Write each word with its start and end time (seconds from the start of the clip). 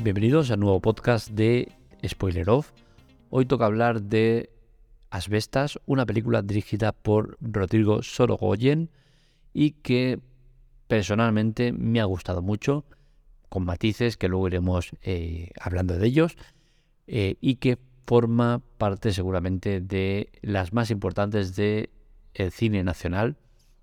Bienvenidos 0.00 0.52
al 0.52 0.60
nuevo 0.60 0.80
podcast 0.80 1.30
de 1.30 1.72
Spoiler 2.06 2.48
Off. 2.50 2.70
Hoy 3.30 3.46
toca 3.46 3.66
hablar 3.66 4.00
de 4.00 4.48
Asbestas, 5.10 5.80
una 5.86 6.06
película 6.06 6.40
dirigida 6.40 6.92
por 6.92 7.36
Rodrigo 7.40 8.04
Sorogoyen 8.04 8.90
y 9.52 9.72
que 9.72 10.20
personalmente 10.86 11.72
me 11.72 12.00
ha 12.00 12.04
gustado 12.04 12.42
mucho, 12.42 12.84
con 13.48 13.64
matices 13.64 14.16
que 14.16 14.28
luego 14.28 14.46
iremos 14.46 14.92
eh, 15.02 15.50
hablando 15.60 15.98
de 15.98 16.06
ellos, 16.06 16.36
eh, 17.08 17.34
y 17.40 17.56
que 17.56 17.76
forma 18.06 18.62
parte 18.78 19.12
seguramente 19.12 19.80
de 19.80 20.30
las 20.42 20.72
más 20.72 20.92
importantes 20.92 21.56
del 21.56 21.90
cine 22.52 22.84
nacional. 22.84 23.36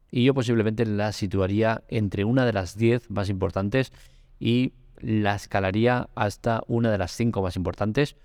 Y 0.10 0.24
yo 0.24 0.34
posiblemente 0.34 0.86
la 0.86 1.12
situaría 1.12 1.84
entre 1.90 2.24
una 2.24 2.46
de 2.46 2.54
las 2.54 2.78
10 2.78 3.12
más 3.12 3.30
importantes 3.30 3.92
y 4.40 4.72
la 5.00 5.36
escalaría 5.36 6.10
hasta 6.16 6.64
una 6.68 6.92
de 6.92 6.98
las 6.98 7.12
cinco 7.12 7.42
más 7.42 7.56
importantes. 7.56 8.16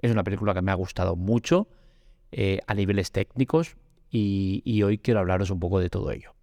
Es 0.00 0.10
una 0.10 0.24
película 0.24 0.54
que 0.54 0.62
me 0.62 0.70
ha 0.70 0.74
gustado 0.74 1.16
mucho 1.16 1.68
eh, 2.30 2.60
a 2.66 2.74
niveles 2.74 3.10
técnicos 3.10 3.76
y, 4.10 4.82
hoy 4.82 4.98
quiero 4.98 5.20
hablaros 5.20 5.50
un 5.50 5.60
poco 5.60 5.80
de 5.80 5.90
todo 5.90 6.10
ello. 6.10 6.34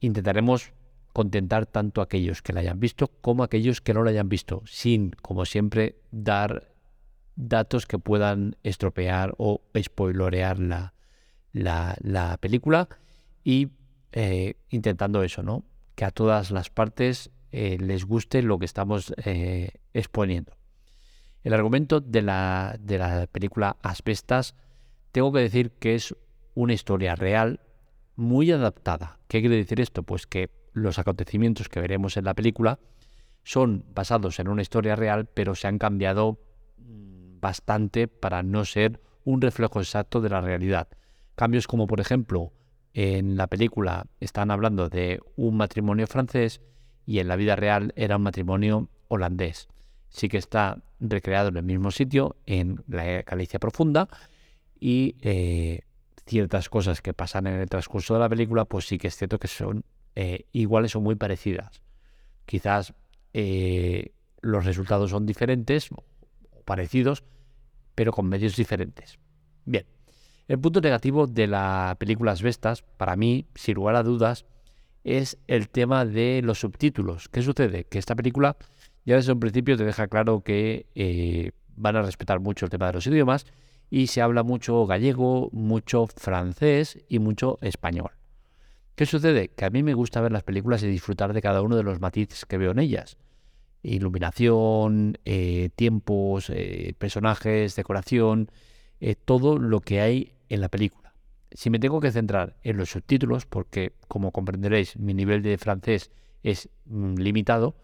Intentaremos 0.00 0.72
contentar 1.12 1.66
tanto 1.66 2.00
a 2.00 2.04
aquellos 2.04 2.42
que 2.42 2.52
la 2.52 2.60
hayan 2.60 2.80
visto 2.80 3.08
como 3.20 3.42
a 3.42 3.46
aquellos 3.46 3.80
que 3.80 3.94
no 3.94 4.02
la 4.02 4.10
hayan 4.10 4.28
visto, 4.28 4.62
sin, 4.66 5.10
como 5.10 5.44
siempre, 5.44 5.96
dar 6.10 6.74
datos 7.36 7.86
que 7.86 7.98
puedan 7.98 8.56
estropear 8.62 9.34
o 9.38 9.62
spoilorear 9.80 10.58
la, 10.58 10.94
la, 11.52 12.36
película 12.40 12.88
y 13.42 13.68
eh, 14.12 14.56
intentando 14.70 15.22
eso, 15.22 15.42
¿no? 15.42 15.64
Que 15.94 16.04
a 16.04 16.10
todas 16.10 16.50
las 16.50 16.70
partes 16.70 17.30
eh, 17.56 17.78
les 17.78 18.04
guste 18.04 18.42
lo 18.42 18.58
que 18.58 18.64
estamos 18.64 19.14
eh, 19.24 19.70
exponiendo. 19.92 20.56
El 21.44 21.54
argumento 21.54 22.00
de 22.00 22.20
la, 22.20 22.76
de 22.80 22.98
la 22.98 23.28
película 23.28 23.76
Asbestas, 23.80 24.56
tengo 25.12 25.32
que 25.32 25.38
decir 25.38 25.70
que 25.70 25.94
es 25.94 26.16
una 26.54 26.72
historia 26.72 27.14
real 27.14 27.60
muy 28.16 28.50
adaptada. 28.50 29.20
¿Qué 29.28 29.38
quiere 29.38 29.54
decir 29.54 29.80
esto? 29.80 30.02
Pues 30.02 30.26
que 30.26 30.50
los 30.72 30.98
acontecimientos 30.98 31.68
que 31.68 31.78
veremos 31.78 32.16
en 32.16 32.24
la 32.24 32.34
película 32.34 32.80
son 33.44 33.84
basados 33.94 34.40
en 34.40 34.48
una 34.48 34.62
historia 34.62 34.96
real, 34.96 35.26
pero 35.26 35.54
se 35.54 35.68
han 35.68 35.78
cambiado 35.78 36.40
mm, 36.78 37.38
bastante 37.38 38.08
para 38.08 38.42
no 38.42 38.64
ser 38.64 39.00
un 39.22 39.40
reflejo 39.40 39.78
exacto 39.78 40.20
de 40.20 40.30
la 40.30 40.40
realidad. 40.40 40.88
Cambios 41.36 41.68
como, 41.68 41.86
por 41.86 42.00
ejemplo, 42.00 42.52
en 42.94 43.36
la 43.36 43.46
película 43.46 44.06
están 44.18 44.50
hablando 44.50 44.88
de 44.88 45.20
un 45.36 45.56
matrimonio 45.56 46.08
francés 46.08 46.60
y 47.06 47.18
en 47.18 47.28
la 47.28 47.36
vida 47.36 47.56
real 47.56 47.92
era 47.96 48.16
un 48.16 48.22
matrimonio 48.22 48.88
holandés. 49.08 49.68
Sí 50.08 50.28
que 50.28 50.38
está 50.38 50.82
recreado 51.00 51.48
en 51.48 51.56
el 51.56 51.64
mismo 51.64 51.90
sitio, 51.90 52.36
en 52.46 52.82
la 52.88 53.22
Galicia 53.22 53.58
profunda, 53.58 54.08
y 54.78 55.16
eh, 55.22 55.80
ciertas 56.26 56.68
cosas 56.68 57.02
que 57.02 57.12
pasan 57.12 57.46
en 57.46 57.60
el 57.60 57.68
transcurso 57.68 58.14
de 58.14 58.20
la 58.20 58.28
película, 58.28 58.64
pues 58.64 58.86
sí 58.86 58.98
que 58.98 59.08
es 59.08 59.16
cierto 59.16 59.38
que 59.38 59.48
son 59.48 59.84
eh, 60.14 60.46
iguales 60.52 60.94
o 60.96 61.00
muy 61.00 61.16
parecidas. 61.16 61.82
Quizás 62.46 62.94
eh, 63.32 64.12
los 64.40 64.64
resultados 64.64 65.10
son 65.10 65.26
diferentes 65.26 65.90
o 65.92 66.62
parecidos, 66.64 67.24
pero 67.94 68.12
con 68.12 68.26
medios 68.26 68.56
diferentes. 68.56 69.18
Bien, 69.64 69.86
el 70.48 70.58
punto 70.58 70.80
negativo 70.80 71.26
de 71.26 71.46
la 71.46 71.96
película 71.98 72.32
Asbestas, 72.32 72.82
para 72.82 73.16
mí, 73.16 73.46
sin 73.54 73.74
lugar 73.74 73.96
a 73.96 74.02
dudas, 74.02 74.44
es 75.04 75.38
el 75.46 75.68
tema 75.68 76.06
de 76.06 76.40
los 76.42 76.60
subtítulos. 76.60 77.28
¿Qué 77.28 77.42
sucede? 77.42 77.84
Que 77.84 77.98
esta 77.98 78.16
película 78.16 78.56
ya 79.04 79.16
desde 79.16 79.32
un 79.32 79.40
principio 79.40 79.76
te 79.76 79.84
deja 79.84 80.08
claro 80.08 80.40
que 80.42 80.86
eh, 80.94 81.52
van 81.76 81.96
a 81.96 82.02
respetar 82.02 82.40
mucho 82.40 82.64
el 82.64 82.70
tema 82.70 82.86
de 82.86 82.94
los 82.94 83.06
idiomas 83.06 83.46
y 83.90 84.06
se 84.06 84.22
habla 84.22 84.42
mucho 84.42 84.86
gallego, 84.86 85.50
mucho 85.52 86.06
francés 86.06 86.98
y 87.08 87.18
mucho 87.18 87.58
español. 87.60 88.10
¿Qué 88.94 89.04
sucede? 89.06 89.48
Que 89.48 89.66
a 89.66 89.70
mí 89.70 89.82
me 89.82 89.92
gusta 89.92 90.20
ver 90.22 90.32
las 90.32 90.42
películas 90.42 90.82
y 90.82 90.88
disfrutar 90.88 91.32
de 91.34 91.42
cada 91.42 91.60
uno 91.62 91.76
de 91.76 91.82
los 91.82 92.00
matices 92.00 92.46
que 92.46 92.58
veo 92.58 92.70
en 92.70 92.78
ellas. 92.78 93.18
Iluminación, 93.82 95.18
eh, 95.26 95.68
tiempos, 95.76 96.48
eh, 96.48 96.94
personajes, 96.96 97.76
decoración, 97.76 98.50
todo 99.26 99.58
lo 99.58 99.80
que 99.80 100.00
hay 100.00 100.32
en 100.48 100.62
la 100.62 100.70
película. 100.70 101.03
Si 101.54 101.70
me 101.70 101.78
tengo 101.78 102.00
que 102.00 102.10
centrar 102.10 102.56
en 102.62 102.76
los 102.76 102.90
subtítulos, 102.90 103.46
porque 103.46 103.94
como 104.08 104.32
comprenderéis 104.32 104.98
mi 104.98 105.14
nivel 105.14 105.40
de 105.42 105.56
francés 105.56 106.10
es 106.42 106.68
mm, 106.86 107.14
limitado, 107.14 107.76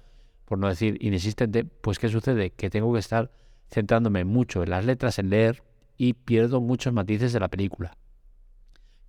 por 0.44 0.58
no 0.58 0.68
decir 0.68 0.98
inexistente, 1.00 1.64
pues 1.64 2.00
¿qué 2.00 2.08
sucede? 2.08 2.50
Que 2.50 2.68
tengo 2.68 2.92
que 2.92 2.98
estar 2.98 3.30
centrándome 3.70 4.24
mucho 4.24 4.64
en 4.64 4.70
las 4.70 4.84
letras, 4.84 5.20
en 5.20 5.30
leer, 5.30 5.62
y 5.96 6.14
pierdo 6.14 6.60
muchos 6.60 6.92
matices 6.92 7.32
de 7.32 7.38
la 7.38 7.48
película. 7.48 7.96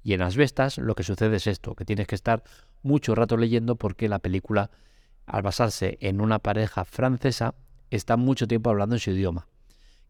Y 0.04 0.14
en 0.14 0.20
las 0.20 0.36
bestas 0.36 0.78
lo 0.78 0.94
que 0.94 1.04
sucede 1.04 1.38
es 1.38 1.48
esto, 1.48 1.74
que 1.74 1.86
tienes 1.86 2.06
que 2.06 2.16
estar 2.16 2.44
mucho 2.84 3.16
rato 3.16 3.38
leyendo 3.38 3.76
porque 3.76 4.10
la 4.10 4.20
película, 4.20 4.70
al 5.26 5.42
basarse 5.42 5.98
en 6.02 6.22
una 6.22 6.38
pareja 6.38 6.86
francesa, 6.86 7.56
está 7.90 8.18
mucho 8.18 8.48
tiempo 8.48 8.70
hablando 8.70 8.96
en 8.96 9.00
su 9.00 9.12
idioma. 9.12 9.48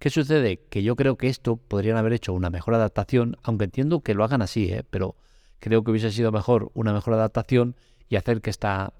¿Qué 0.01 0.09
sucede? 0.09 0.57
Que 0.71 0.81
yo 0.81 0.95
creo 0.95 1.15
que 1.15 1.27
esto 1.27 1.57
podrían 1.57 1.95
haber 1.95 2.13
hecho 2.13 2.33
una 2.33 2.49
mejor 2.49 2.73
adaptación, 2.73 3.37
aunque 3.43 3.65
entiendo 3.65 4.01
que 4.01 4.15
lo 4.15 4.23
hagan 4.23 4.41
así, 4.41 4.65
¿eh? 4.73 4.83
pero 4.89 5.15
creo 5.59 5.83
que 5.83 5.91
hubiese 5.91 6.09
sido 6.09 6.31
mejor 6.31 6.71
una 6.73 6.91
mejor 6.91 7.13
adaptación 7.13 7.75
y 8.09 8.15
hacer 8.15 8.41
que 8.41 8.49
esta, 8.49 8.95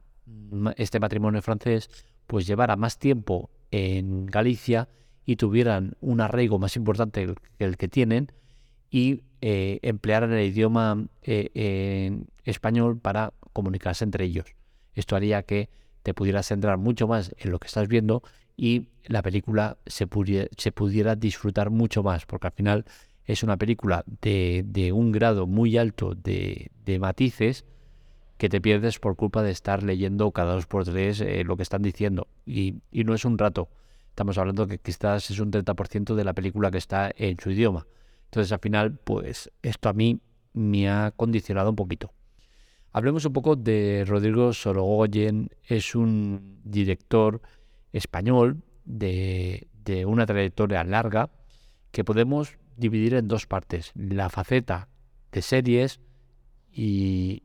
este 0.76 1.00
matrimonio 1.00 1.42
francés 1.42 1.90
pues 2.28 2.46
llevara 2.46 2.76
más 2.76 3.00
tiempo 3.00 3.50
en 3.72 4.28
Galicia 4.28 4.90
y 5.26 5.38
tuvieran 5.38 5.96
un 6.02 6.22
arraigo 6.22 6.60
más 6.60 6.76
importante 6.76 7.34
que 7.58 7.66
el 7.66 7.78
que 7.78 7.88
tienen 7.88 8.32
y 8.92 9.24
eh, 9.42 9.80
emplearan 9.82 10.32
el 10.32 10.46
idioma 10.46 11.08
eh, 11.24 12.22
español 12.44 13.00
para 13.00 13.34
comunicarse 13.54 14.04
entre 14.04 14.26
ellos. 14.26 14.54
Esto 14.94 15.16
haría 15.16 15.42
que 15.42 15.68
te 16.04 16.14
pudieras 16.14 16.46
centrar 16.46 16.78
mucho 16.78 17.08
más 17.08 17.34
en 17.40 17.50
lo 17.50 17.58
que 17.58 17.66
estás 17.66 17.88
viendo 17.88 18.22
y 18.56 18.88
la 19.06 19.22
película 19.22 19.78
se, 19.86 20.08
pudiera, 20.08 21.16
disfrutar 21.16 21.70
mucho 21.70 22.04
más, 22.04 22.26
porque 22.26 22.48
al 22.48 22.54
final 22.54 22.86
es 23.26 23.44
una 23.44 23.58
película 23.58 24.04
de, 24.22 24.92
un 24.94 25.12
grado 25.12 25.48
muy 25.48 25.78
alto 25.78 26.16
de, 26.16 26.72
matices 27.00 27.66
que 28.38 28.50
te 28.50 28.60
pierdes 28.60 29.00
por 29.00 29.16
culpa 29.16 29.44
de 29.44 29.52
estar 29.52 29.84
leyendo 29.84 30.32
cada 30.32 30.54
dos 30.54 30.66
por 30.66 30.84
tres 30.84 31.22
eh, 31.22 31.44
lo 31.44 31.56
que 31.58 31.64
están 31.64 31.82
diciendo. 31.82 32.28
Y, 32.46 32.82
no 32.92 33.14
es 33.14 33.24
un 33.24 33.38
rato. 33.38 33.70
Estamos 34.10 34.38
hablando 34.38 34.68
que 34.68 34.78
quizás 34.78 35.30
es 35.30 35.40
un 35.40 35.52
30% 35.52 36.16
de 36.16 36.24
la 36.24 36.34
película 36.34 36.72
que 36.72 36.78
está 36.78 37.12
en 37.16 37.40
su 37.40 37.52
idioma. 37.52 37.88
Entonces 38.26 38.52
al 38.52 38.60
final, 38.60 38.98
pues 39.04 39.52
esto 39.62 39.90
a 39.90 39.94
mí 39.94 40.20
me 40.54 40.90
ha 40.90 41.12
condicionado 41.12 41.70
un 41.70 41.76
poquito. 41.76 42.12
Hablemos 42.94 43.24
un 43.26 43.32
poco 43.32 43.56
de 43.56 44.04
Rodrigo 44.06 44.52
Sorogoyen. 44.52 45.50
Es 45.64 45.96
un 45.96 46.60
director 46.64 47.42
español 47.92 48.64
de, 48.86 49.68
una 50.06 50.26
trayectoria 50.26 50.84
larga 50.84 51.30
que 51.92 52.04
podemos 52.04 52.58
dividir 52.78 53.16
en 53.16 53.28
dos 53.28 53.48
partes. 53.48 53.92
La 53.96 54.30
faceta 54.30 54.88
de 55.32 55.42
series 55.42 56.00
y, 56.72 57.44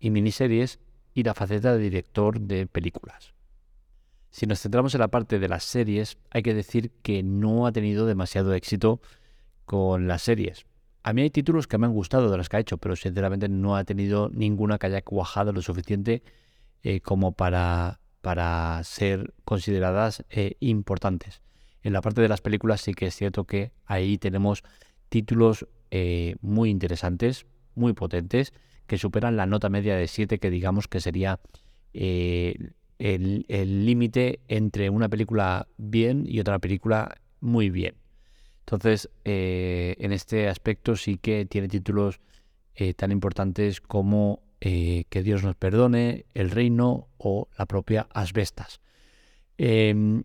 y, 0.00 0.10
miniseries 0.10 0.80
y 1.14 1.22
la 1.22 1.34
faceta 1.34 1.72
de 1.72 1.78
director 1.78 2.40
de 2.40 2.66
películas. 2.66 3.34
Si 4.30 4.46
nos 4.46 4.60
centramos 4.60 4.94
en 4.94 5.00
la 5.00 5.08
parte 5.08 5.38
de 5.38 5.48
las 5.48 5.64
series, 5.64 6.18
hay 6.30 6.42
que 6.42 6.54
decir 6.54 6.90
que 7.02 7.22
no 7.22 7.66
ha 7.66 7.72
tenido 7.72 8.06
demasiado 8.06 8.54
éxito 8.54 9.00
con 9.64 10.08
las 10.08 10.22
series. 10.22 10.66
A 11.02 11.12
mí 11.12 11.22
hay 11.22 11.30
títulos 11.30 11.66
que 11.66 11.78
me 11.78 11.86
han 11.86 11.92
gustado 11.92 12.30
de 12.30 12.36
los 12.36 12.48
que 12.48 12.56
ha 12.56 12.60
hecho, 12.60 12.78
pero 12.78 12.96
sinceramente 12.96 13.48
no 13.48 13.76
ha 13.76 13.84
tenido 13.84 14.30
ninguna 14.30 14.78
que 14.78 14.86
haya 14.86 15.02
cuajado 15.02 15.52
lo 15.52 15.60
suficiente 15.60 16.22
eh, 16.82 17.00
como 17.00 17.32
para 17.32 18.00
para 18.22 18.82
ser 18.84 19.34
consideradas 19.44 20.24
eh, 20.30 20.56
importantes. 20.60 21.42
En 21.82 21.92
la 21.92 22.00
parte 22.00 22.22
de 22.22 22.28
las 22.28 22.40
películas 22.40 22.80
sí 22.80 22.94
que 22.94 23.06
es 23.06 23.14
cierto 23.14 23.44
que 23.44 23.72
ahí 23.84 24.16
tenemos 24.16 24.62
títulos 25.08 25.66
eh, 25.90 26.36
muy 26.40 26.70
interesantes, 26.70 27.46
muy 27.74 27.92
potentes, 27.92 28.54
que 28.86 28.96
superan 28.96 29.36
la 29.36 29.46
nota 29.46 29.68
media 29.68 29.96
de 29.96 30.06
7 30.06 30.38
que 30.38 30.50
digamos 30.50 30.86
que 30.88 31.00
sería 31.00 31.40
eh, 31.92 32.70
el 32.98 33.84
límite 33.84 34.40
entre 34.46 34.88
una 34.88 35.08
película 35.08 35.66
bien 35.76 36.24
y 36.24 36.38
otra 36.38 36.60
película 36.60 37.16
muy 37.40 37.68
bien. 37.68 37.96
Entonces, 38.60 39.10
en 39.24 40.12
este 40.12 40.48
aspecto 40.48 40.94
sí 40.94 41.16
que 41.16 41.44
tiene 41.46 41.66
títulos 41.66 42.20
tan 42.96 43.10
importantes 43.10 43.80
como 43.80 44.40
eh, 44.64 45.06
que 45.08 45.24
Dios 45.24 45.42
nos 45.42 45.56
perdone, 45.56 46.24
El 46.34 46.52
Reino 46.52 47.08
o 47.18 47.48
la 47.58 47.66
propia 47.66 48.06
Asbestas. 48.14 48.80
Em, 49.58 50.22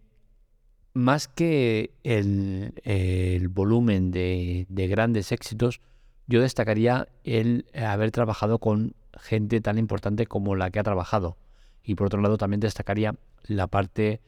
más 0.94 1.28
que 1.28 1.90
el, 2.04 3.48
volumen 3.50 4.12
de, 4.12 4.68
grandes 4.70 5.32
éxitos, 5.32 5.82
yo 6.28 6.40
destacaría 6.40 7.08
el 7.24 7.66
haber 7.74 8.12
trabajado 8.12 8.60
con 8.60 8.94
gente 9.20 9.60
tan 9.60 9.80
importante 9.80 10.28
como 10.28 10.56
la 10.56 10.70
que 10.70 10.78
ha 10.78 10.84
trabajado. 10.84 11.36
Y 11.84 11.96
por 11.96 12.06
otro 12.06 12.22
lado 12.22 12.38
también 12.38 12.60
destacaría 12.60 13.16
la 13.42 13.66
parte 13.66 14.22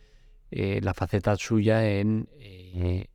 eh, 0.50 0.79
la 0.81 0.95
faceta 0.95 1.35
suya 1.35 1.88
en 1.88 2.27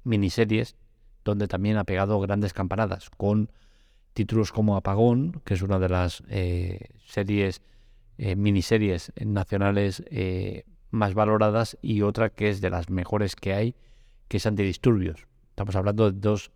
miniseries, 0.04 0.76
donde 1.24 1.48
también 1.48 1.76
ha 1.76 1.82
pegado 1.82 2.20
grandes 2.20 2.52
campanadas, 2.52 3.10
con 3.10 3.50
títulos 4.14 4.52
como 4.52 4.76
Apagón, 4.76 5.42
que 5.44 5.54
es 5.54 5.62
una 5.62 5.78
de 5.78 5.88
las 5.88 6.22
series, 7.06 7.60
miniseries 8.16 9.12
nacionales 9.22 10.02
más 10.90 11.14
valoradas, 11.14 11.76
y 11.82 12.02
otra 12.02 12.30
que 12.30 12.48
es 12.48 12.60
de 12.60 12.70
las 12.70 12.88
mejores 12.88 13.36
que 13.36 13.52
hay, 13.52 13.74
que 14.28 14.38
es 14.38 14.46
Antidisturbios. 14.46 15.26
Estamos 15.50 15.76
hablando 15.76 16.10
de 16.10 16.18
dos 16.18 16.50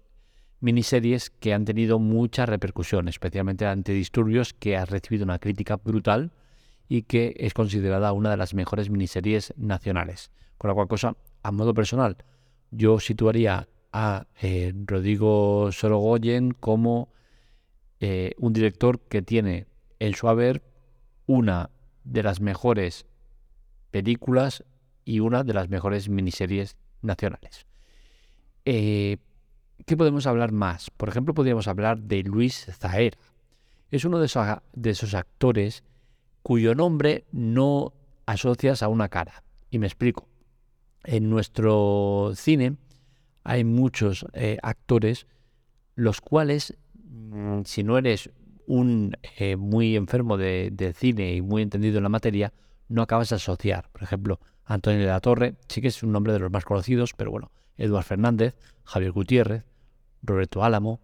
miniseries 0.61 1.31
que 1.31 1.55
han 1.55 1.65
tenido 1.65 1.99
mucha 1.99 2.47
repercusión, 2.47 3.09
especialmente 3.09 3.67
Antidisturbios, 3.67 4.55
que 4.55 4.77
ha 4.77 4.85
recibido 4.85 5.25
una 5.25 5.39
crítica 5.39 5.77
brutal 5.77 6.33
y 6.89 7.03
que 7.03 7.35
es 7.39 7.55
considerada 7.55 8.13
una 8.13 8.31
de 8.31 8.37
las 8.37 8.55
mejores 8.55 8.91
miniseries 8.91 9.53
nacionales. 9.57 10.31
Con 10.57 10.69
la 10.69 10.75
cual 10.75 10.89
cosa, 10.89 11.17
a 11.43 11.53
modo 11.53 11.75
personal, 11.75 12.17
yo 12.71 12.99
situaría 12.99 13.69
a 13.93 14.27
eh, 14.43 14.73
Rodrigo 14.87 15.71
Sorogoyen 15.71 16.53
como 16.53 17.09
eh, 18.01 18.33
un 18.39 18.53
director 18.53 19.01
que 19.01 19.23
tiene 19.23 19.67
en 19.99 20.15
su 20.15 20.29
haber 20.29 20.63
una 21.27 21.71
de 22.05 22.23
las 22.23 22.41
mejores 22.41 23.07
películas 23.91 24.65
y 25.05 25.21
una 25.21 25.45
de 25.45 25.55
las 25.55 25.69
mejores 25.69 26.09
miniseries 26.09 26.77
nacionales. 27.03 27.67
Eh, 28.65 29.19
¿Qué 29.87 29.97
podemos 29.97 30.27
hablar 30.27 30.53
más? 30.53 30.91
Por 30.91 31.09
ejemplo, 31.09 31.35
podríamos 31.35 31.69
hablar 31.69 31.99
de 31.99 32.23
Luis 32.23 32.67
Zaera. 32.79 33.17
Es 33.91 34.05
uno 34.05 34.19
de 34.19 34.27
esos, 34.27 35.15
actores 35.15 35.83
cuyo 36.43 36.75
nombre 36.75 37.25
no 37.33 37.95
asocias 38.27 38.83
a 38.83 38.89
una 38.89 39.09
cara. 39.09 39.43
Y 39.71 39.79
me 39.79 39.87
explico. 39.87 40.29
En 41.05 41.31
nuestro 41.31 42.33
cine 42.35 42.77
hay 43.45 43.65
muchos 43.65 44.27
eh, 44.35 44.59
actores 44.63 45.27
los 45.95 46.21
cuales, 46.21 46.77
si 47.65 47.83
no 47.83 47.99
eres 47.99 48.31
un 48.67 49.17
eh, 49.39 49.57
muy 49.57 49.97
enfermo 49.97 50.37
de, 50.37 50.71
de, 50.73 50.93
cine 50.93 51.35
y 51.35 51.41
muy 51.41 51.63
entendido 51.63 51.97
en 51.99 52.03
la 52.03 52.09
materia, 52.09 52.53
no 52.89 53.03
acabas 53.03 53.31
de 53.31 53.37
asociar. 53.37 53.89
Por 53.91 54.03
ejemplo, 54.03 54.41
Antonio 54.65 55.01
de 55.01 55.07
la 55.07 55.21
Torre, 55.21 55.57
sí 55.69 55.81
que 55.81 55.89
es 55.89 56.03
un 56.03 56.13
nombre 56.13 56.33
de 56.33 56.39
los 56.39 56.51
más 56.51 56.65
conocidos, 56.65 57.15
pero 57.17 57.31
bueno, 57.31 57.51
Eduard 57.79 58.05
Fernández, 58.05 58.55
Javier 58.85 59.13
Gutiérrez, 59.13 59.65
Roberto 60.23 60.65
Álamo 60.65 61.01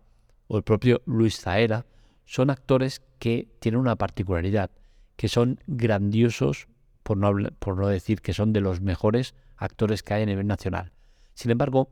o 0.46 0.58
el 0.58 0.62
propio 0.62 1.02
Luis 1.06 1.40
Zaera 1.40 1.86
son 2.26 2.50
actores 2.50 3.02
que 3.18 3.48
tienen 3.60 3.80
una 3.80 3.96
particularidad, 3.96 4.70
que 5.16 5.28
son 5.28 5.60
grandiosos, 5.66 6.68
por 7.02 7.16
no, 7.16 7.32
por 7.58 7.76
no 7.76 7.88
decir 7.88 8.20
que 8.20 8.32
son 8.32 8.52
de 8.52 8.60
los 8.60 8.80
mejores 8.80 9.34
actores 9.56 10.02
que 10.02 10.14
hay 10.14 10.22
a 10.24 10.26
nivel 10.26 10.46
nacional. 10.46 10.92
Sin 11.34 11.50
embargo, 11.50 11.88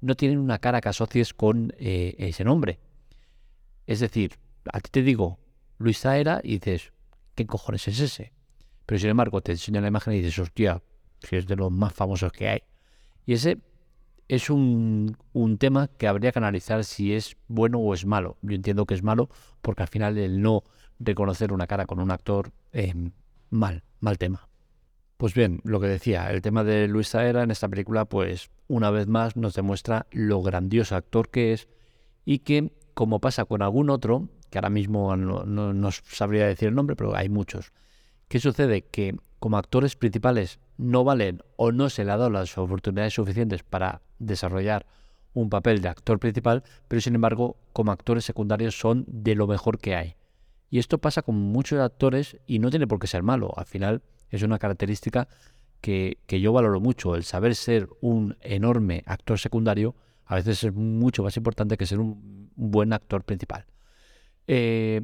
no 0.00 0.14
tienen 0.14 0.38
una 0.38 0.58
cara 0.58 0.80
que 0.80 0.88
asocies 0.88 1.34
con 1.34 1.74
eh, 1.78 2.14
ese 2.18 2.44
nombre. 2.44 2.78
Es 3.90 3.98
decir, 3.98 4.38
a 4.72 4.78
ti 4.78 4.88
te 4.92 5.02
digo 5.02 5.40
Luis 5.78 5.98
Zaera 5.98 6.40
y 6.44 6.60
dices, 6.60 6.92
¿qué 7.34 7.44
cojones 7.44 7.88
es 7.88 7.98
ese? 7.98 8.32
Pero 8.86 9.00
sin 9.00 9.10
embargo, 9.10 9.40
te 9.40 9.50
enseño 9.50 9.80
la 9.80 9.88
imagen 9.88 10.12
y 10.12 10.18
dices, 10.18 10.38
hostia, 10.38 10.80
si 11.18 11.34
es 11.34 11.48
de 11.48 11.56
los 11.56 11.72
más 11.72 11.92
famosos 11.92 12.30
que 12.30 12.48
hay. 12.48 12.62
Y 13.26 13.32
ese 13.32 13.58
es 14.28 14.48
un, 14.48 15.16
tema 15.58 15.88
que 15.88 16.06
habría 16.06 16.30
que 16.30 16.38
analizar 16.38 16.84
si 16.84 17.14
es 17.14 17.36
bueno 17.48 17.80
o 17.80 17.92
es 17.92 18.06
malo. 18.06 18.36
Yo 18.42 18.54
entiendo 18.54 18.86
que 18.86 18.94
es 18.94 19.02
malo 19.02 19.28
porque 19.60 19.82
al 19.82 19.88
final 19.88 20.16
el 20.18 20.40
no 20.40 20.62
reconocer 21.00 21.52
una 21.52 21.66
cara 21.66 21.86
con 21.86 21.98
un 21.98 22.12
actor, 22.12 22.52
eh, 22.72 22.94
mal, 23.50 23.82
mal 23.98 24.18
tema. 24.18 24.48
Pues 25.16 25.34
bien, 25.34 25.62
lo 25.64 25.80
que 25.80 25.88
decía, 25.88 26.30
el 26.30 26.42
tema 26.42 26.62
de 26.62 26.86
Luis 26.86 27.08
Zaera 27.08 27.42
en 27.42 27.50
esta 27.50 27.68
película, 27.68 28.04
pues 28.04 28.50
una 28.68 28.90
vez 28.90 29.08
más 29.08 29.34
nos 29.36 29.54
demuestra 29.54 30.06
lo 30.12 30.42
grandioso 30.42 30.94
actor 30.94 31.28
que 31.28 31.54
es 31.54 31.66
y 32.24 32.38
que, 32.38 32.72
como 33.00 33.18
pasa 33.18 33.46
con 33.46 33.62
algún 33.62 33.88
otro, 33.88 34.28
que 34.50 34.58
ahora 34.58 34.68
mismo 34.68 35.16
no, 35.16 35.90
sabría 35.90 36.46
decir 36.46 36.68
el 36.68 36.74
nombre, 36.74 36.96
pero 36.96 37.16
hay 37.16 37.30
muchos, 37.30 37.72
¿qué 38.28 38.38
sucede? 38.38 38.82
Que 38.82 39.16
como 39.38 39.56
actores 39.56 39.96
principales 39.96 40.58
no 40.76 41.02
valen 41.02 41.42
o 41.56 41.72
no 41.72 41.88
se 41.88 42.04
le 42.04 42.12
ha 42.12 42.18
dado 42.18 42.28
las 42.28 42.58
oportunidades 42.58 43.14
suficientes 43.14 43.62
para 43.62 44.02
desarrollar 44.18 44.84
un 45.32 45.48
papel 45.48 45.80
de 45.80 45.88
actor 45.88 46.18
principal, 46.18 46.62
pero 46.88 47.00
sin 47.00 47.14
embargo 47.14 47.56
como 47.72 47.90
actores 47.90 48.26
secundarios 48.26 48.78
son 48.78 49.06
de 49.06 49.34
lo 49.34 49.46
mejor 49.46 49.78
que 49.78 49.96
hay. 49.96 50.16
Y 50.68 50.78
esto 50.78 50.98
pasa 50.98 51.22
con 51.22 51.36
muchos 51.36 51.80
actores 51.80 52.36
y 52.46 52.58
no 52.58 52.68
tiene 52.68 52.86
por 52.86 52.98
qué 52.98 53.06
ser 53.06 53.22
malo. 53.22 53.54
Al 53.56 53.64
final 53.64 54.02
es 54.28 54.42
una 54.42 54.58
característica 54.58 55.26
que, 55.80 56.18
yo 56.28 56.52
valoro 56.52 56.80
mucho. 56.80 57.16
El 57.16 57.24
saber 57.24 57.54
ser 57.54 57.88
un 58.02 58.36
enorme 58.42 59.04
actor 59.06 59.38
secundario 59.38 59.94
a 60.30 60.36
veces 60.36 60.62
es 60.62 60.72
mucho 60.72 61.24
más 61.24 61.36
importante 61.36 61.76
que 61.76 61.86
ser 61.86 61.98
un, 61.98 62.52
buen 62.54 62.92
actor 62.92 63.24
principal. 63.24 63.66
Eh, 64.46 65.00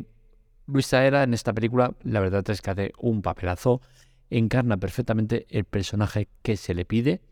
Luis 0.68 0.86
Saera 0.86 1.24
en 1.24 1.34
esta 1.34 1.52
película 1.52 1.94
la 2.04 2.20
verdad 2.20 2.48
es 2.48 2.62
que 2.62 2.70
hace 2.70 2.92
un 2.98 3.22
papelazo 3.22 3.80
encarna 4.30 4.76
perfectamente 4.76 5.44
el 5.50 5.64
personaje 5.64 6.28
que 6.42 6.56
se 6.56 6.74
le 6.74 6.84
pide 6.84 7.22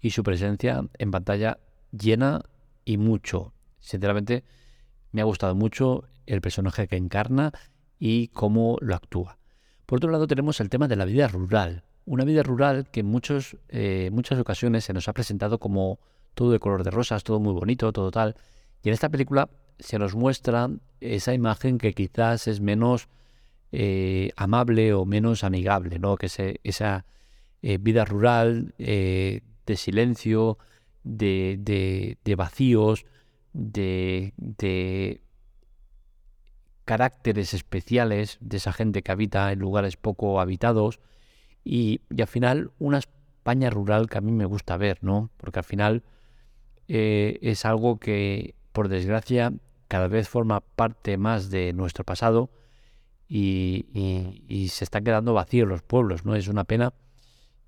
y 0.00 0.10
su 0.10 0.24
presencia 0.24 0.84
en 0.98 1.10
pantalla 1.12 1.58
llena 1.92 2.42
y 2.84 2.96
mucho. 2.96 3.54
Sinceramente, 3.78 4.42
me 5.12 5.20
ha 5.20 5.24
gustado 5.24 5.54
mucho 5.54 6.02
el 6.26 6.40
personaje 6.40 6.88
que 6.88 6.96
encarna 6.96 7.52
y 8.00 8.28
cómo 8.28 8.78
lo 8.80 8.96
actúa. 8.96 9.38
Por 9.86 9.98
otro 9.98 10.10
lado, 10.10 10.26
tenemos 10.26 10.60
el 10.60 10.70
tema 10.70 10.88
de 10.88 10.96
la 10.96 11.04
vida 11.04 11.28
rural. 11.28 11.84
Una 12.04 12.24
vida 12.24 12.42
rural 12.42 12.90
que 12.90 13.00
en 13.00 13.06
muchos, 13.06 13.56
eh, 13.68 14.10
muchas 14.12 14.40
ocasiones 14.40 14.82
se 14.82 14.92
nos 14.92 15.06
ha 15.06 15.12
presentado 15.12 15.60
como 15.60 16.00
todo 16.34 16.50
de 16.50 16.58
color 16.58 16.84
de 16.84 16.90
rosas, 16.90 17.24
todo 17.24 17.40
muy 17.40 17.52
bonito, 17.52 17.92
todo 17.92 18.10
tal. 18.10 18.36
Y 18.82 18.88
en 18.88 18.94
esta 18.94 19.08
película 19.08 19.48
se 19.78 19.98
nos 19.98 20.14
muestra 20.14 20.70
esa 21.00 21.34
imagen 21.34 21.78
que 21.78 21.92
quizás 21.92 22.46
es 22.46 22.60
menos 22.60 23.08
eh, 23.72 24.32
amable 24.36 24.92
o 24.92 25.04
menos 25.04 25.44
amigable, 25.44 25.98
¿no? 25.98 26.16
Que 26.16 26.26
esa 26.62 27.04
eh, 27.62 27.78
vida 27.78 28.04
rural 28.04 28.74
eh, 28.78 29.40
de 29.66 29.76
silencio, 29.76 30.58
de, 31.04 32.18
vacíos, 32.36 33.06
de, 33.52 35.22
caracteres 36.84 37.54
especiales 37.54 38.38
de 38.40 38.56
esa 38.56 38.72
gente 38.72 39.02
que 39.02 39.12
habita 39.12 39.52
en 39.52 39.60
lugares 39.60 39.96
poco 39.96 40.40
habitados 40.40 41.00
y, 41.64 42.00
al 42.18 42.26
final 42.26 42.72
una 42.78 42.98
España 42.98 43.70
rural 43.70 44.08
que 44.08 44.18
a 44.18 44.20
mí 44.20 44.32
me 44.32 44.44
gusta 44.44 44.76
ver, 44.76 44.98
¿no? 45.02 45.30
Porque 45.36 45.60
al 45.60 45.64
final 45.64 46.02
es 46.94 47.64
algo 47.64 47.98
que, 47.98 48.54
por 48.72 48.88
desgracia, 48.88 49.52
cada 49.88 50.08
vez 50.08 50.28
forma 50.28 50.60
parte 50.60 51.16
más 51.16 51.50
de 51.50 51.72
nuestro 51.72 52.04
pasado 52.04 52.50
y, 53.28 54.68
se 54.68 54.84
están 54.84 55.04
quedando 55.04 55.32
vacíos 55.32 55.66
los 55.66 55.82
pueblos, 55.82 56.26
¿no? 56.26 56.34
Es 56.34 56.48
una 56.48 56.64
pena. 56.64 56.92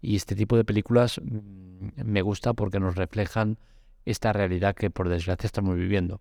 Y 0.02 0.16
este 0.16 0.35
tipo 0.35 0.57
de 0.57 0.64
películas 0.64 1.21
mm, 1.23 2.02
me 2.04 2.21
gusta 2.21 2.52
porque 2.52 2.81
nos 2.81 2.97
reflejan 2.97 3.59
esta 4.04 4.33
realidad 4.35 4.75
que 4.75 4.90
por 4.90 5.09
desgracia 5.09 5.47
estamos 5.47 5.76
viviendo. 5.76 6.21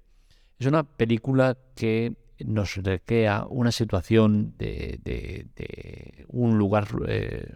Es 0.60 0.68
una 0.68 0.84
película 0.84 1.58
que 1.76 2.16
nos 2.46 2.76
recrea 2.76 3.46
una 3.50 3.74
situación 3.74 4.56
de, 4.58 6.26
un 6.30 6.58
lugar 6.58 6.88
eh, 7.08 7.54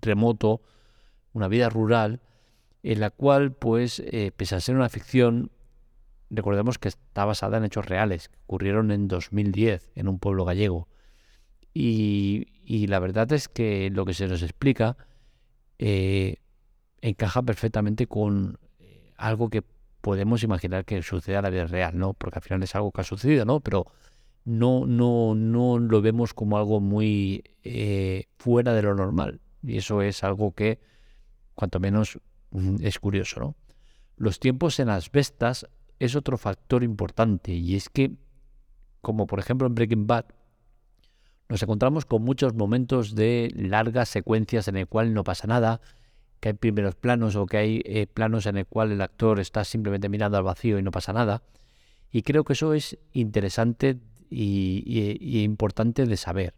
remoto, 0.00 0.62
una 1.32 1.48
vida 1.48 1.68
rural, 1.68 2.20
en 2.82 3.00
la 3.00 3.10
cual, 3.10 3.52
pues, 3.52 4.00
eh, 4.00 4.32
pese 4.36 4.54
a 4.54 4.60
ser 4.60 4.76
una 4.76 4.88
ficción, 4.88 5.50
recordemos 6.30 6.78
que 6.78 6.88
está 6.88 7.24
basada 7.24 7.58
en 7.58 7.64
hechos 7.64 7.86
reales, 7.86 8.28
que 8.28 8.38
ocurrieron 8.44 8.90
en 8.90 9.08
2010 9.08 9.90
en 9.94 10.08
un 10.08 10.18
pueblo 10.18 10.44
gallego. 10.44 10.88
Y, 11.74 12.46
la 12.88 12.98
verdad 12.98 13.30
es 13.32 13.48
que 13.48 13.90
lo 13.90 14.04
que 14.04 14.14
se 14.14 14.26
nos 14.26 14.42
explica 14.42 14.96
eh, 15.78 16.36
encaja 17.00 17.42
perfectamente 17.42 18.06
con 18.06 18.58
eh, 18.80 19.12
algo 19.16 19.48
que 19.48 19.62
podemos 20.00 20.42
imaginar 20.42 20.84
que 20.84 21.02
sucede 21.02 21.36
a 21.36 21.42
la 21.42 21.50
vida 21.50 21.66
real, 21.66 21.96
¿no? 21.96 22.14
Porque 22.14 22.38
al 22.38 22.42
final 22.42 22.62
es 22.62 22.74
algo 22.74 22.90
que 22.92 23.00
ha 23.02 23.04
sucedido, 23.04 23.44
¿no? 23.44 23.60
Pero 23.60 23.86
no, 24.44 24.86
no, 24.86 25.34
no 25.34 25.78
lo 25.78 26.02
vemos 26.02 26.34
como 26.34 26.58
algo 26.58 26.80
muy 26.80 27.44
fuera 28.38 28.72
de 28.72 28.82
lo 28.82 28.94
normal. 28.94 29.40
Y 29.62 29.76
eso 29.78 30.02
es 30.02 30.24
algo 30.24 30.52
que, 30.52 30.80
cuanto 31.54 31.80
menos, 31.80 32.18
es 32.80 32.98
curioso, 32.98 33.40
¿no? 33.40 33.56
Los 34.16 34.40
tiempos 34.40 34.80
en 34.80 34.88
las 34.88 35.10
bestas 35.10 35.66
es 35.98 36.16
otro 36.16 36.38
factor 36.38 36.82
importante 36.82 37.52
y 37.52 37.76
es 37.76 37.88
que, 37.88 38.12
como 39.00 39.26
por 39.26 39.38
ejemplo 39.38 39.66
en 39.66 39.74
Breaking 39.74 40.06
Bad, 40.06 40.26
nos 41.48 41.62
encontramos 41.62 42.04
con 42.04 42.22
muchos 42.22 42.54
momentos 42.54 43.14
de 43.14 43.52
largas 43.54 44.08
secuencias 44.08 44.68
en 44.68 44.76
el 44.76 44.86
cual 44.86 45.14
no 45.14 45.24
pasa 45.24 45.46
nada, 45.46 45.80
que 46.40 46.50
hay 46.50 46.54
primeros 46.54 46.94
planos 46.94 47.36
o 47.36 47.46
que 47.46 47.56
hay 47.56 47.82
eh, 47.84 48.06
planos 48.06 48.46
en 48.46 48.58
el 48.58 48.66
cual 48.66 48.92
el 48.92 49.00
actor 49.00 49.40
está 49.40 49.64
simplemente 49.64 50.08
mirando 50.08 50.36
al 50.36 50.44
vacío 50.44 50.78
y 50.78 50.82
no 50.82 50.90
pasa 50.90 51.12
nada. 51.12 51.42
Y 52.10 52.22
creo 52.22 52.44
que 52.44 52.52
eso 52.52 52.74
es 52.74 52.98
interesante 53.12 53.98
y, 54.30 55.42
importante 55.42 56.04
de 56.04 56.16
saber. 56.16 56.54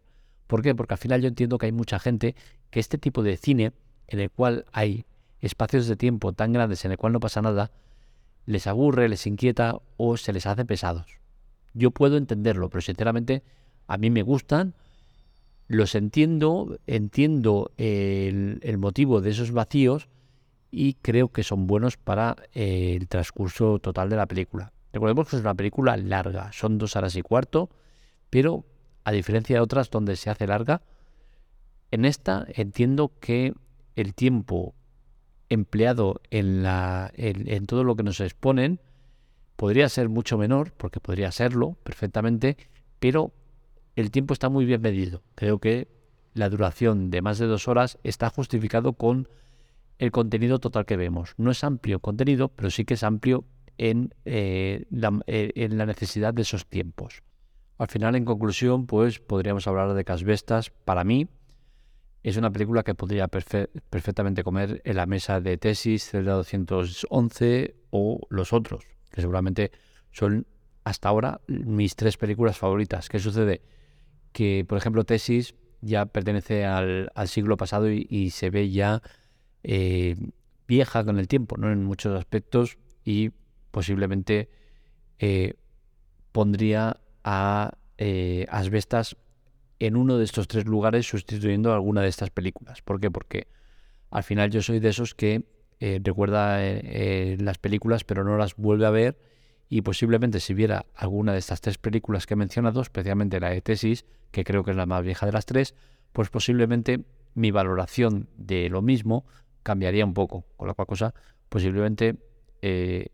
¿Por 0.47 0.61
qué? 0.61 0.75
Porque 0.75 0.93
al 0.93 0.97
final 0.97 1.21
yo 1.21 1.27
entiendo 1.27 1.57
que 1.57 1.67
hay 1.67 1.71
mucha 1.71 1.99
gente 1.99 2.35
que 2.69 2.79
este 2.79 2.97
tipo 2.97 3.23
de 3.23 3.37
cine 3.37 3.73
en 4.07 4.19
el 4.19 4.29
cual 4.29 4.65
hay 4.71 5.05
espacios 5.41 5.87
de 5.87 5.95
tiempo 5.95 6.33
tan 6.33 6.53
grandes 6.53 6.85
en 6.85 6.91
el 6.91 6.97
cual 6.97 7.13
no 7.13 7.19
pasa 7.19 7.41
nada, 7.41 7.71
les 8.45 8.67
aburre, 8.67 9.09
les 9.09 9.27
inquieta 9.27 9.79
o 9.97 10.17
se 10.17 10.33
les 10.33 10.45
hace 10.45 10.65
pesados. 10.65 11.19
Yo 11.73 11.91
puedo 11.91 12.17
entenderlo, 12.17 12.69
pero 12.69 12.81
sinceramente 12.81 13.43
a 13.87 13.97
mí 13.97 14.09
me 14.09 14.21
gustan, 14.23 14.73
los 15.67 15.95
entiendo, 15.95 16.77
entiendo 16.85 17.71
el, 17.77 18.77
motivo 18.77 19.21
de 19.21 19.31
esos 19.31 19.51
vacíos 19.51 20.09
y 20.69 20.95
creo 20.95 21.29
que 21.29 21.43
son 21.43 21.67
buenos 21.67 21.97
para 21.97 22.35
eh, 22.53 22.95
el 22.99 23.07
transcurso 23.07 23.79
total 23.79 24.09
de 24.09 24.17
la 24.17 24.25
película. 24.25 24.73
Recordemos 24.93 25.29
que 25.29 25.37
es 25.37 25.41
una 25.41 25.55
película 25.55 25.95
larga, 25.97 26.51
son 26.51 26.77
dos 26.77 26.95
horas 26.95 27.15
y 27.15 27.21
cuarto, 27.21 27.69
pero 28.29 28.65
a 29.03 29.11
diferencia 29.11 29.55
de 29.55 29.61
otras 29.61 29.89
donde 29.89 30.15
se 30.15 30.29
hace 30.29 30.47
larga, 30.47 30.81
en 31.91 32.05
esta 32.05 32.45
entiendo 32.53 33.11
que 33.19 33.53
el 33.95 34.13
tiempo 34.13 34.73
empleado 35.51 36.21
en, 36.31 36.63
la, 36.63 37.11
en, 37.15 37.65
todo 37.65 37.83
lo 37.83 37.97
que 37.97 38.03
nos 38.03 38.21
exponen 38.21 38.79
podría 39.57 39.89
ser 39.89 40.07
mucho 40.07 40.37
menor, 40.37 40.71
porque 40.71 41.01
podría 41.01 41.31
serlo 41.31 41.77
perfectamente, 41.83 42.55
pero 42.99 43.33
el 43.97 44.11
tiempo 44.11 44.33
está 44.33 44.47
muy 44.47 44.63
bien 44.63 44.81
medido. 44.81 45.21
Creo 45.35 45.59
que 45.59 45.89
la 46.33 46.47
duración 46.47 47.11
de 47.11 47.21
más 47.21 47.37
de 47.37 47.47
dos 47.47 47.67
horas 47.67 47.99
está 48.03 48.29
justificado 48.29 48.93
con 48.93 49.27
el 49.99 50.11
contenido 50.11 50.59
total 50.59 50.85
que 50.85 50.95
vemos. 50.95 51.33
No 51.37 51.51
es 51.51 51.65
amplio 51.65 51.99
contenido, 51.99 52.47
pero 52.47 52.71
sí 52.71 52.85
que 52.85 52.93
es 52.93 53.03
amplio 53.03 53.43
en, 53.77 54.15
eh, 54.23 54.85
eh, 55.27 55.51
en 55.55 55.77
la 55.77 55.85
necesidad 55.85 56.33
de 56.33 56.43
esos 56.43 56.65
tiempos. 56.65 57.23
Al 57.77 57.89
final, 57.89 58.15
en 58.15 58.23
conclusión, 58.23 58.85
pues 58.87 59.19
podríamos 59.19 59.67
hablar 59.67 59.93
de 59.93 60.05
Casbestas. 60.05 60.69
Para 60.69 61.03
mí, 61.03 61.27
es 62.23 62.37
una 62.37 62.51
película 62.51 62.83
que 62.83 62.93
podría 62.93 63.27
perfectamente 63.27 64.43
comer 64.43 64.81
en 64.85 64.95
la 64.95 65.05
mesa 65.05 65.41
de 65.41 65.57
tesis, 65.57 66.09
Celda 66.09 66.33
211 66.33 67.75
o 67.89 68.19
los 68.29 68.53
otros, 68.53 68.85
que 69.11 69.21
seguramente 69.21 69.71
son 70.11 70.45
hasta 70.83 71.09
ahora 71.09 71.41
mis 71.47 71.95
tres 71.95 72.17
películas 72.17 72.57
favoritas. 72.57 73.09
¿Qué 73.09 73.19
sucede? 73.19 73.61
Que, 74.31 74.65
por 74.67 74.77
ejemplo, 74.77 75.03
Tesis 75.03 75.55
ya 75.81 76.05
pertenece 76.05 76.65
al, 76.65 77.11
siglo 77.25 77.57
pasado 77.57 77.89
y, 77.89 78.29
se 78.31 78.49
ve 78.49 78.69
ya 78.69 79.01
eh, 79.63 80.15
vieja 80.67 81.03
con 81.03 81.19
el 81.19 81.27
tiempo, 81.27 81.57
¿no? 81.57 81.71
En 81.71 81.83
muchos 81.83 82.17
aspectos 82.17 82.77
y 83.03 83.31
posiblemente 83.71 84.49
eh, 85.19 85.55
pondría 86.31 86.99
a 87.23 87.77
eh, 87.97 88.45
Asbestas 88.49 89.17
en 89.81 89.95
uno 89.95 90.19
de 90.19 90.25
estos 90.25 90.47
tres 90.47 90.65
lugares 90.65 91.07
sustituyendo 91.07 91.73
alguna 91.73 92.03
de 92.03 92.07
estas 92.07 92.29
películas. 92.29 92.83
¿Por 92.83 92.99
qué? 92.99 93.09
Porque 93.09 93.47
al 94.11 94.23
final 94.23 94.51
yo 94.51 94.61
soy 94.61 94.79
de 94.79 94.89
esos 94.89 95.15
que 95.15 95.43
eh, 95.79 95.99
recuerda 96.03 96.63
eh, 96.63 97.35
las 97.39 97.57
películas 97.57 98.03
pero 98.03 98.23
no 98.23 98.37
las 98.37 98.55
vuelve 98.55 98.85
a 98.85 98.91
ver 98.91 99.17
y 99.69 99.81
posiblemente 99.81 100.39
si 100.39 100.53
viera 100.53 100.85
alguna 100.93 101.33
de 101.33 101.39
estas 101.39 101.61
tres 101.61 101.79
películas 101.79 102.27
que 102.27 102.35
he 102.35 102.37
mencionado, 102.37 102.81
especialmente 102.81 103.39
la 103.39 103.49
de 103.49 103.61
Tesis, 103.61 104.05
que 104.29 104.43
creo 104.43 104.63
que 104.63 104.71
es 104.71 104.77
la 104.77 104.85
más 104.85 105.03
vieja 105.03 105.25
de 105.25 105.31
las 105.31 105.47
tres, 105.47 105.73
pues 106.13 106.29
posiblemente 106.29 107.05
mi 107.33 107.49
valoración 107.49 108.29
de 108.37 108.69
lo 108.69 108.83
mismo 108.83 109.25
cambiaría 109.63 110.05
un 110.05 110.13
poco, 110.13 110.45
con 110.57 110.67
la 110.67 110.75
cual 110.75 110.87
cosa 110.87 111.15
posiblemente 111.49 112.17
eh, 112.61 113.07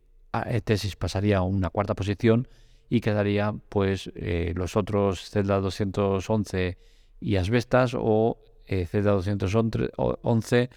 Tesis 0.66 0.98
pasaría 0.98 1.38
a 1.38 1.44
una 1.44 1.70
cuarta 1.70 1.96
posición 1.96 2.50
y 2.89 3.01
quedaría 3.01 3.53
pues 3.70 4.12
eh, 4.15 4.53
los 4.56 4.75
otros 4.75 5.29
Zelda 5.29 5.60
211 5.60 6.77
y 7.20 7.36
Asbestas 7.36 7.96
o 7.98 8.38
eh, 8.65 8.86
Zelda 8.86 9.12
211 9.12 10.70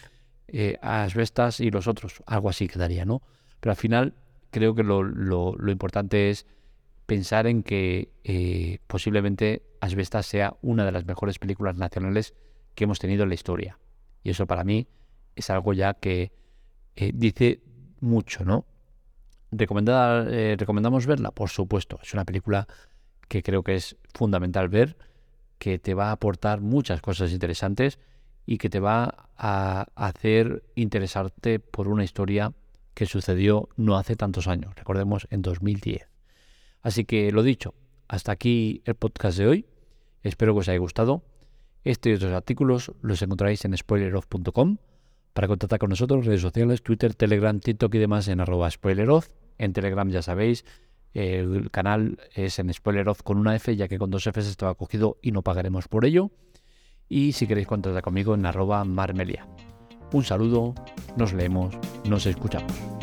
eh, 0.48 0.78
Asbestas 0.80 1.60
y 1.60 1.70
los 1.70 1.86
otros, 1.86 2.22
algo 2.26 2.48
así 2.48 2.68
quedaría, 2.68 3.04
¿no? 3.04 3.22
Pero 3.60 3.72
al 3.72 3.76
final 3.76 4.14
creo 4.50 4.74
que 4.74 4.82
lo, 4.82 5.02
lo, 5.02 5.70
importante 5.70 6.30
es 6.30 6.46
pensar 7.06 7.46
en 7.46 7.62
que 7.62 8.12
eh, 8.24 8.78
posiblemente 8.86 9.62
Asbestas 9.80 10.26
sea 10.26 10.56
una 10.62 10.84
de 10.84 10.92
las 10.92 11.04
mejores 11.04 11.38
películas 11.38 11.76
nacionales 11.76 12.34
que 12.74 12.84
hemos 12.84 12.98
tenido 12.98 13.24
en 13.24 13.28
la 13.28 13.34
historia. 13.34 13.78
Y 14.22 14.30
eso 14.30 14.46
para 14.46 14.64
mí 14.64 14.88
es 15.36 15.50
algo 15.50 15.72
ya 15.72 15.94
que 15.94 16.32
dice 17.14 17.62
mucho, 18.00 18.44
¿no? 18.44 18.66
¿Recomendada, 19.50 20.26
eh, 20.30 20.56
¿Recomendamos 20.58 21.06
verla? 21.06 21.30
Por 21.30 21.50
supuesto, 21.50 21.98
es 22.02 22.14
una 22.14 22.24
película 22.24 22.68
que 23.28 23.42
creo 23.42 23.62
que 23.62 23.74
es 23.74 23.96
fundamental 24.14 24.68
ver, 24.68 24.96
que 25.58 25.78
te 25.78 25.94
va 25.94 26.08
a 26.08 26.12
aportar 26.12 26.60
muchas 26.60 27.00
cosas 27.00 27.32
interesantes 27.32 27.98
y 28.46 28.58
que 28.58 28.70
te 28.70 28.80
va 28.80 29.28
a 29.36 29.86
hacer 29.94 30.64
interesarte 30.74 31.60
por 31.60 31.88
una 31.88 32.04
historia 32.04 32.52
que 32.94 33.06
sucedió 33.06 33.68
no 33.76 33.96
hace 33.96 34.16
tantos 34.16 34.48
años, 34.48 34.74
recordemos 34.74 35.26
en 35.30 35.42
2010. 35.42 36.08
Así 36.82 37.04
que 37.04 37.30
lo 37.30 37.42
dicho, 37.42 37.74
hasta 38.08 38.32
aquí 38.32 38.82
el 38.84 38.94
podcast 38.94 39.38
de 39.38 39.46
hoy. 39.46 39.66
Espero 40.22 40.54
que 40.54 40.60
os 40.60 40.68
haya 40.68 40.78
gustado. 40.78 41.22
Este 41.84 42.10
y 42.10 42.14
otros 42.14 42.32
artículos 42.32 42.92
los 43.02 43.22
encontraréis 43.22 43.64
en 43.64 43.76
spoileroff.com. 43.76 44.78
Para 45.32 45.48
contactar 45.48 45.78
con 45.78 45.90
nosotros, 45.90 46.26
redes 46.26 46.40
sociales, 46.40 46.82
Twitter, 46.82 47.14
Telegram, 47.14 47.58
TikTok 47.58 47.94
y 47.94 47.98
demás 47.98 48.28
en 48.28 48.40
arroba 48.40 48.70
spoileroff. 48.70 49.28
En 49.58 49.72
Telegram 49.72 50.08
ya 50.08 50.22
sabéis, 50.22 50.64
el 51.12 51.70
canal 51.70 52.18
es 52.34 52.58
en 52.58 52.72
Spoileroff 52.72 53.22
con 53.22 53.38
una 53.38 53.56
F, 53.56 53.74
ya 53.76 53.88
que 53.88 53.98
con 53.98 54.10
dos 54.10 54.24
Fs 54.24 54.46
estaba 54.46 54.74
cogido 54.74 55.18
y 55.22 55.32
no 55.32 55.42
pagaremos 55.42 55.88
por 55.88 56.04
ello. 56.04 56.30
Y 57.08 57.32
si 57.32 57.46
queréis 57.46 57.66
contactar 57.66 58.02
conmigo 58.02 58.34
en 58.34 58.46
arroba 58.46 58.84
marmelia. 58.84 59.46
Un 60.12 60.24
saludo, 60.24 60.74
nos 61.16 61.32
leemos, 61.32 61.76
nos 62.04 62.26
escuchamos. 62.26 62.99